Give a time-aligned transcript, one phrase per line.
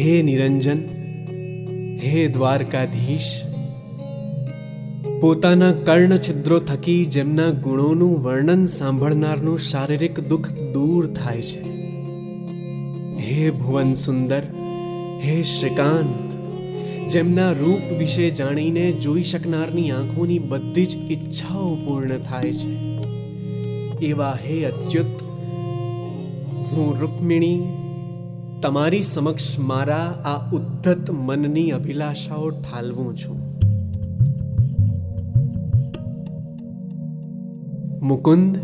[0.00, 0.78] હે નિરંજન,
[2.02, 3.42] હે દ્વારકાધીશ,
[5.20, 11.62] પોતાના કર્ણ છિદ્રો થકી જેમના ગુણોનું વર્ણન સાંભળનારનું શારીરિક દુઃખ દૂર થાય છે.
[13.18, 14.40] હે ભુવન સુંદર,
[15.22, 16.30] હે શ્રીકાંત,
[17.10, 22.72] જેમના રૂપ વિશે જાણીને જોઈ શકનારની આંખોની બધી જ ઈચ્છાઓ પૂર્ણ થાય છે.
[24.06, 25.22] એવા હે અચ્યુત,
[26.72, 27.60] હું રૂકમિણી
[28.62, 33.50] તમારી સમક્ષ મારા આ ઉદ્ધત મનની અભિલાષાઓ ઠાલવું છું.
[38.06, 38.58] મુકુંદ,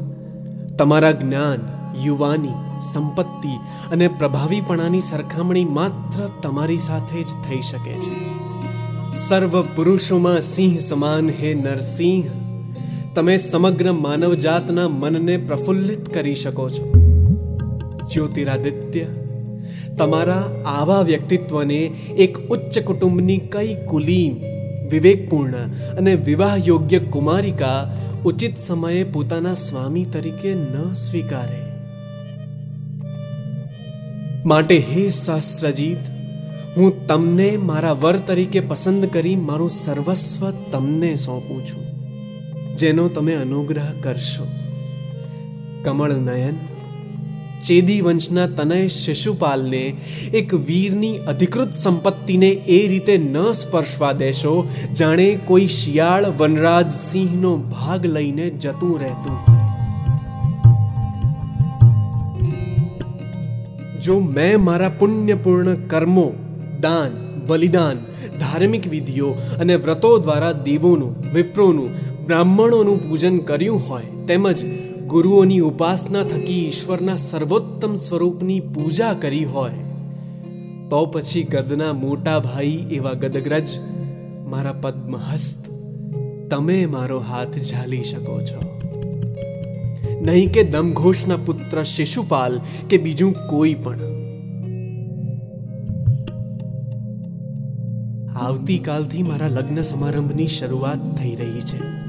[0.79, 1.59] તમારા જ્ઞાન,
[2.05, 2.49] યુવાની,
[2.93, 3.49] સંપત્તિ
[3.93, 8.47] અને પ્રભાવીપણાની સરખામણી માત્ર તમારી સાથે જ થઈ શકે છે.
[9.19, 12.25] સર્વ પુરુષોમાં સિંહ સમાન હે નરસિંહ.
[13.15, 16.93] તમે સમગ્ર માનવજાતના મનને પ્રફુલ્લિત કરી શકો છો.
[18.11, 19.07] જ્યોતિરાદિત્ય
[19.97, 21.79] તમારા આવા વ્યક્તિત્વને
[22.17, 24.35] એક ઉચ્ચ કુટુંબની કઈ કુલીન,
[24.91, 25.55] વિવેકપૂર્ણ
[25.99, 27.79] અને વિવાહ યોગ્ય કુમારિકા
[28.25, 31.63] ઉચિત સમયે પોતાના સ્વામી તરીકે ન સ્વીકારે.
[34.47, 36.05] માટે હે શાસ્ત્રજીત,
[36.77, 41.85] હું તમને મારા વર તરીકે પસંદ કરી મારું સર્વસ્વ તમને સોંપું છું,
[42.77, 44.47] જેનો તમે અનુગ્રહ કરશો.
[45.85, 46.57] કમળ નયન
[47.67, 49.83] ચેદી વંશના તનય શિશુપાલને
[50.41, 54.55] એક વીરની અધિકૃત સંપત્તિને એ રીતે ન સ્પર્શવા દેશો,
[54.95, 59.39] જાણે કોઈ શિયાળ વનરાજ સિંહનો ભાગ લઈને જતું રહેતું
[64.03, 66.27] જો મેં મારા પુણ્યપૂર્ણ કર્મો,
[66.81, 67.13] દાન,
[67.49, 67.99] બલિદાન,
[68.41, 69.31] ધાર્મિક વિધિઓ
[69.61, 71.95] અને વ્રતો દ્વારા દેવોનું, વિપ્રોનું,
[72.27, 74.61] બ્રાહ્મણોનું પૂજન કર્યું હોય, તેમજ
[75.07, 79.73] ગુરુઓની ઉપાસના થકી ઈશ્વરના સર્વોત્તમ સ્વરૂપની પૂજા કરી હોય,
[80.91, 83.69] તો પછી ગદના મોટા ભાઈ એવા ગદગ્રજ,
[84.47, 85.67] મારા પદ્મહસ્ત,
[86.51, 88.81] તમે મારો હાથ ઝાલી શકો છો.
[90.23, 93.99] નહીં કે દમઘોષના પુત્ર શિશુપાલ કે બીજું કોઈ પણ.
[98.37, 102.07] આવતીકાલથી મારા લગ્ન સમારંભની શરૂઆત થઈ રહી છે.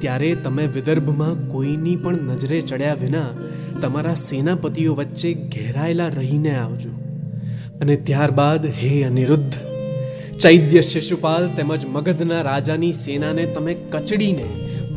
[0.00, 3.30] ત્યારે તમે વિદર્ભમાં કોઈની પણ નજરે ચડ્યા વિના
[3.82, 6.92] તમારા સેનાપતિઓ વચ્ચે ઘેરાયેલા રહીને આવજો.
[7.80, 9.56] અને ત્યારબાદ હે અનિરુદ્ધ,
[10.38, 14.46] ચૈદ્ય શિશુપાલ તેમજ મગધના રાજાની સેનાને તમે કચડીને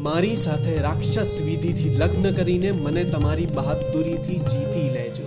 [0.01, 5.25] મારી સાથે રાક્ષસ વિધિથી લગ્ન કરીને મને તમારી બહાદુરીથી જીતી લેજો.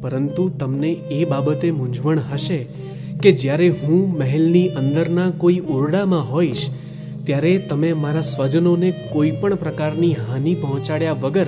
[0.00, 2.58] પરંતુ તમને એ બાબતે મૂંઝવણ હશે
[3.22, 6.70] કે જ્યારે હું મહેલની અંદરના કોઈ ઓરડામાં હોઈશ,
[7.24, 11.46] ત્યારે તમે મારા સ્વજનોને કોઈ પણ પ્રકારની હાનિ પહોંચાડ્યા વગર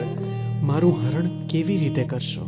[0.62, 2.46] મારું હરણ કેવી રીતે કરશો?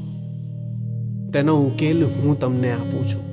[1.32, 3.30] તેનો ઉકેલ હું તમને આપું છું.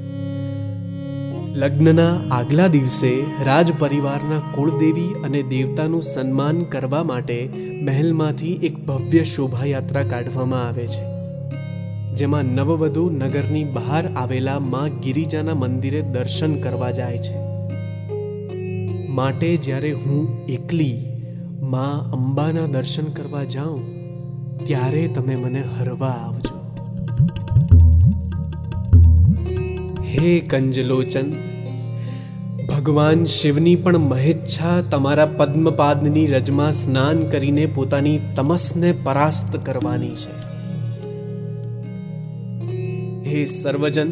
[1.55, 7.49] લગ્નના આગલા દિવસે રાજ પરિવારના કુળદેવી અને દેવતાનું સન્માન કરવા માટે
[7.81, 11.16] મહેલમાંથી એક ભવ્ય શોભાયાત્રા કાઢવામાં આવે છે.
[12.17, 17.35] જેમાં નવવધુ નગરની બહાર આવેલા માં ગિરિજાના મંદિરે દર્શન કરવા જાય છે.
[19.09, 21.05] માટે જ્યારે હું એકલી
[21.61, 23.83] માં અંબાના દર્શન કરવા જાઉં,
[24.65, 26.55] ત્યારે તમે મને હરવા આવજો.
[30.05, 31.29] હે કંજલોચન,
[32.69, 40.46] ભગવાન શિવની પણ મહેચ્છા તમારા પદ્મપાદની રજમાં સ્નાન કરીને પોતાની તમસને પરાસ્ત કરવાની છે.
[43.29, 44.11] હે સર્વજન,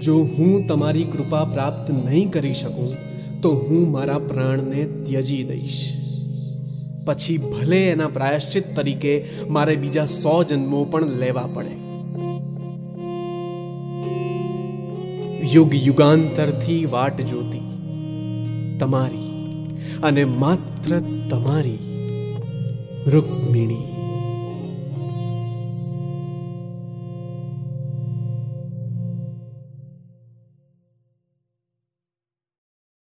[0.00, 2.90] જો હું તમારી કૃપા પ્રાપ્ત નહીં કરી શકું,
[3.42, 5.80] તો હું મારા પ્રાણને ત્યજી દઈશ.
[7.06, 9.12] પછી ભલે એના પ્રાયશ્ચિત તરીકે
[9.48, 11.74] મારે બીજા સો જન્મો પણ લેવા પડે.
[15.54, 17.64] યુગ યુગાંતરથી વાટ જોતી,
[18.78, 19.28] તમારી
[20.02, 20.96] અને માત્ર
[21.30, 21.78] તમારી
[23.12, 23.95] રૂકમિણી.